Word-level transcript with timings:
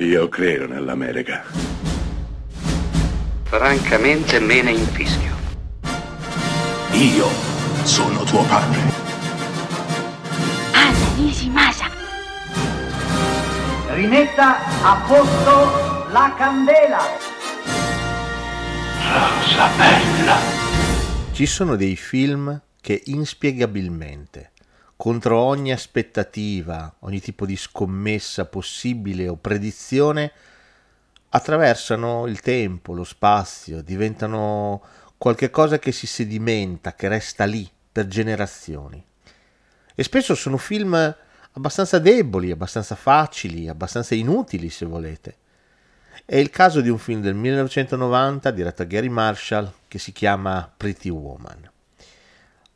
Io 0.00 0.28
credo 0.28 0.68
nell'America. 0.68 1.42
Francamente 3.42 4.38
me 4.38 4.62
ne 4.62 4.70
infischio. 4.70 5.34
Io 6.92 7.26
sono 7.82 8.22
tuo 8.22 8.44
padre. 8.44 8.78
Anna 10.70 11.14
Nishimasa. 11.16 11.90
Rimetta 13.88 14.58
a 14.82 15.04
posto 15.04 16.06
la 16.12 16.32
candela. 16.38 17.02
Rosa 19.02 19.68
bella. 19.76 20.36
Ci 21.32 21.46
sono 21.46 21.74
dei 21.74 21.96
film 21.96 22.60
che 22.80 23.02
inspiegabilmente, 23.06 24.52
contro 24.98 25.38
ogni 25.38 25.70
aspettativa, 25.70 26.92
ogni 27.00 27.20
tipo 27.20 27.46
di 27.46 27.56
scommessa 27.56 28.46
possibile 28.46 29.28
o 29.28 29.36
predizione, 29.36 30.32
attraversano 31.28 32.26
il 32.26 32.40
tempo, 32.40 32.94
lo 32.94 33.04
spazio, 33.04 33.80
diventano 33.80 34.82
qualcosa 35.16 35.78
che 35.78 35.92
si 35.92 36.08
sedimenta, 36.08 36.94
che 36.94 37.06
resta 37.06 37.44
lì 37.44 37.70
per 37.92 38.08
generazioni. 38.08 39.00
E 39.94 40.02
spesso 40.02 40.34
sono 40.34 40.56
film 40.56 41.16
abbastanza 41.52 42.00
deboli, 42.00 42.50
abbastanza 42.50 42.96
facili, 42.96 43.68
abbastanza 43.68 44.16
inutili 44.16 44.68
se 44.68 44.84
volete. 44.84 45.36
È 46.24 46.34
il 46.34 46.50
caso 46.50 46.80
di 46.80 46.88
un 46.88 46.98
film 46.98 47.20
del 47.20 47.36
1990 47.36 48.50
diretto 48.50 48.82
da 48.82 48.88
Gary 48.88 49.08
Marshall 49.08 49.72
che 49.86 50.00
si 50.00 50.10
chiama 50.10 50.68
Pretty 50.76 51.08
Woman. 51.08 51.70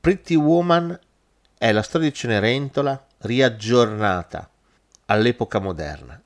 Pretty 0.00 0.34
Woman 0.34 0.98
è 1.66 1.72
la 1.72 1.82
storia 1.82 2.08
di 2.08 2.14
Cenerentola 2.14 3.06
riaggiornata 3.22 4.48
all'epoca 5.06 5.58
moderna. 5.58 6.20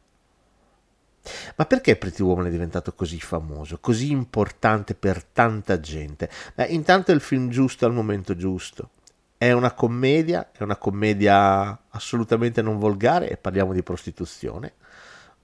Ma 1.56 1.64
perché 1.64 1.96
Pretty 1.96 2.22
Woman 2.22 2.46
è 2.46 2.50
diventato 2.50 2.92
così 2.92 3.18
famoso, 3.18 3.78
così 3.80 4.10
importante 4.10 4.94
per 4.94 5.24
tanta 5.24 5.80
gente? 5.80 6.28
Beh, 6.54 6.66
intanto 6.66 7.10
è 7.10 7.14
il 7.14 7.22
film 7.22 7.48
giusto 7.48 7.86
al 7.86 7.94
momento 7.94 8.36
giusto. 8.36 8.90
È 9.38 9.50
una 9.52 9.72
commedia, 9.72 10.50
è 10.52 10.62
una 10.62 10.76
commedia 10.76 11.84
assolutamente 11.88 12.60
non 12.60 12.78
volgare, 12.78 13.30
e 13.30 13.38
parliamo 13.38 13.72
di 13.72 13.82
prostituzione, 13.82 14.74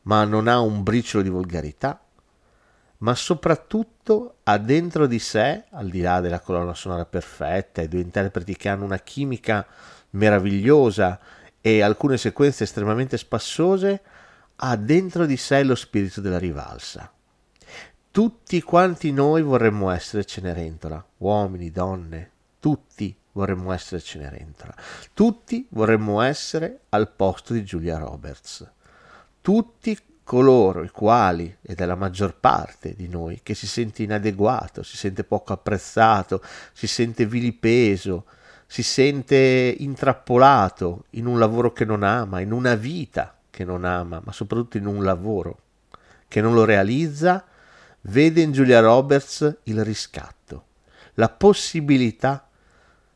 ma 0.03 0.25
non 0.25 0.47
ha 0.47 0.61
un 0.61 0.83
briciolo 0.83 1.23
di 1.23 1.31
volgarità, 1.31 1.99
ma 2.99 3.15
soprattutto 3.15 4.37
ha 4.45 4.59
dentro 4.59 5.07
di 5.07 5.19
sé, 5.19 5.65
al 5.71 5.89
di 5.89 6.01
là 6.01 6.21
della 6.21 6.41
colonna 6.41 6.75
sonora 6.75 7.05
perfetta 7.05 7.83
e 7.83 7.89
due 7.89 8.01
interpreti 8.01 8.57
che 8.57 8.69
hanno 8.69 8.85
una 8.85 8.99
chimica 8.99 9.67
meravigliosa 10.11 11.19
e 11.61 11.83
alcune 11.83 12.17
sequenze 12.17 12.65
estremamente 12.65 13.19
spassose, 13.19 14.03
ha 14.57 14.77
dentro 14.77 15.27
di 15.27 15.37
sé 15.37 15.63
lo 15.63 15.75
spirito 15.75 16.21
della 16.21 16.39
rivalsa. 16.39 17.11
Tutti 18.11 18.63
quanti 18.63 19.13
noi 19.13 19.43
vorremmo 19.43 19.91
essere 19.91 20.25
Cenerentola, 20.25 21.05
uomini, 21.19 21.71
donne, 21.71 22.31
tutti 22.61 23.15
vorremmo 23.33 23.73
essere 23.73 24.01
Cenerentola, 24.01 24.75
tutti 25.13 25.67
vorremmo 25.71 26.23
essere 26.23 26.81
al 26.89 27.11
posto 27.11 27.53
di 27.53 27.63
Giulia 27.63 27.99
Roberts, 27.99 28.67
tutti 29.43 29.99
coloro 30.27 30.83
i 30.83 30.91
quali, 30.91 31.57
ed 31.63 31.81
è 31.81 31.87
la 31.87 31.95
maggior 31.95 32.35
parte 32.35 32.97
di 32.97 33.07
noi, 33.07 33.43
che 33.45 33.55
si 33.55 33.69
sente 33.69 34.03
inadeguato, 34.03 34.83
si 34.83 34.97
sente 34.97 35.23
poco 35.23 35.53
apprezzato, 35.53 36.43
si 36.73 36.89
sente 36.89 37.27
vilipeso, 37.27 38.25
si 38.67 38.83
sente 38.83 39.73
intrappolato 39.79 41.05
in 41.11 41.27
un 41.27 41.39
lavoro 41.39 41.73
che 41.73 41.85
non 41.85 42.03
ama, 42.03 42.41
in 42.41 42.51
una 42.51 42.75
vita 42.75 43.37
che 43.49 43.65
non 43.65 43.85
ama, 43.85 44.21
ma 44.23 44.33
soprattutto 44.33 44.79
in 44.79 44.87
un 44.87 45.05
lavoro 45.05 45.61
che 46.27 46.41
non 46.41 46.55
lo 46.55 46.65
realizza, 46.65 47.45
vede 48.01 48.41
in 48.41 48.51
Giulia 48.51 48.81
Roberts 48.81 49.59
il 49.63 49.85
riscatto, 49.85 50.65
la 51.15 51.29
possibilità 51.29 52.49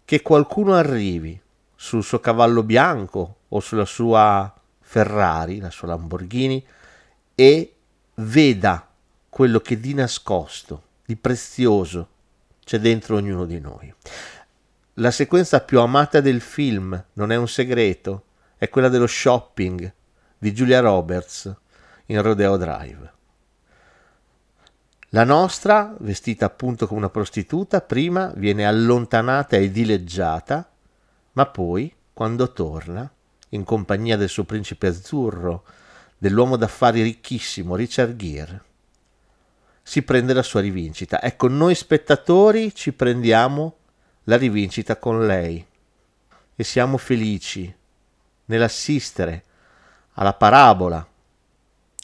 che 0.04 0.22
qualcuno 0.22 0.74
arrivi 0.74 1.40
sul 1.74 2.04
suo 2.04 2.20
cavallo 2.20 2.62
bianco 2.62 3.38
o 3.48 3.58
sulla 3.58 3.84
sua 3.84 4.54
Ferrari, 4.78 5.58
la 5.58 5.70
sua 5.70 5.88
Lamborghini, 5.88 6.64
e 7.40 7.74
veda 8.16 8.86
quello 9.30 9.60
che 9.60 9.80
di 9.80 9.94
nascosto, 9.94 10.82
di 11.06 11.16
prezioso 11.16 12.08
c'è 12.62 12.78
dentro 12.78 13.16
ognuno 13.16 13.46
di 13.46 13.58
noi. 13.58 13.90
La 14.94 15.10
sequenza 15.10 15.62
più 15.62 15.80
amata 15.80 16.20
del 16.20 16.42
film, 16.42 17.02
non 17.14 17.32
è 17.32 17.36
un 17.36 17.48
segreto, 17.48 18.24
è 18.58 18.68
quella 18.68 18.90
dello 18.90 19.06
shopping 19.06 19.90
di 20.36 20.52
Julia 20.52 20.80
Roberts 20.80 21.50
in 22.06 22.20
Rodeo 22.20 22.58
Drive. 22.58 23.12
La 25.08 25.24
nostra, 25.24 25.96
vestita 26.00 26.44
appunto 26.44 26.86
come 26.86 27.00
una 27.00 27.08
prostituta, 27.08 27.80
prima 27.80 28.34
viene 28.36 28.66
allontanata 28.66 29.56
e 29.56 29.70
dileggiata, 29.70 30.70
ma 31.32 31.46
poi, 31.46 31.90
quando 32.12 32.52
torna, 32.52 33.10
in 33.48 33.64
compagnia 33.64 34.18
del 34.18 34.28
suo 34.28 34.44
principe 34.44 34.88
azzurro, 34.88 35.64
dell'uomo 36.20 36.56
d'affari 36.56 37.00
ricchissimo 37.00 37.74
Richard 37.74 38.14
Gere, 38.14 38.64
si 39.82 40.02
prende 40.02 40.34
la 40.34 40.42
sua 40.42 40.60
rivincita. 40.60 41.22
Ecco, 41.22 41.48
noi 41.48 41.74
spettatori 41.74 42.74
ci 42.74 42.92
prendiamo 42.92 43.76
la 44.24 44.36
rivincita 44.36 44.98
con 44.98 45.26
lei 45.26 45.66
e 46.54 46.62
siamo 46.62 46.98
felici 46.98 47.74
nell'assistere 48.44 49.44
alla 50.12 50.34
parabola, 50.34 51.08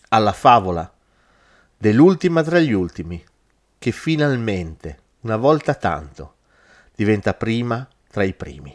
alla 0.08 0.32
favola 0.32 0.90
dell'ultima 1.76 2.42
tra 2.42 2.58
gli 2.58 2.72
ultimi, 2.72 3.22
che 3.78 3.92
finalmente, 3.92 4.98
una 5.20 5.36
volta 5.36 5.74
tanto, 5.74 6.36
diventa 6.94 7.34
prima 7.34 7.86
tra 8.08 8.22
i 8.22 8.32
primi. 8.32 8.74